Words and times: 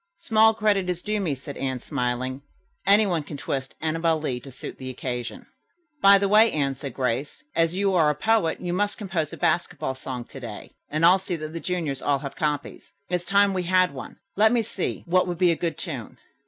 "Small 0.17 0.55
credit 0.55 0.89
is 0.89 1.03
due 1.03 1.19
me," 1.19 1.35
said 1.35 1.57
Anne, 1.57 1.77
smiling. 1.79 2.41
"Anyone 2.87 3.21
can 3.21 3.37
twist 3.37 3.75
'Annabel 3.81 4.19
Lee' 4.19 4.39
to 4.39 4.49
suit 4.49 4.79
the 4.79 4.89
occasion." 4.89 5.45
"By 6.01 6.17
the 6.17 6.27
way, 6.27 6.51
Anne," 6.51 6.73
said 6.73 6.95
Grace, 6.95 7.43
"as 7.55 7.75
you 7.75 7.93
are 7.93 8.09
a 8.09 8.15
poet, 8.15 8.59
you 8.59 8.73
must 8.73 8.97
compose 8.97 9.31
a 9.31 9.37
basketball 9.37 9.93
song 9.93 10.25
to 10.25 10.39
day, 10.39 10.71
and 10.89 11.05
I'll 11.05 11.19
see 11.19 11.35
that 11.35 11.53
the 11.53 11.59
juniors 11.59 12.01
all 12.01 12.17
have 12.17 12.35
copies. 12.35 12.91
It's 13.09 13.25
time 13.25 13.53
we 13.53 13.61
had 13.61 13.93
one. 13.93 14.17
Let 14.35 14.51
me 14.51 14.63
see 14.63 15.03
what 15.05 15.27
would 15.27 15.37
be 15.37 15.51
a 15.51 15.55
good 15.55 15.77
tune?" 15.77 16.17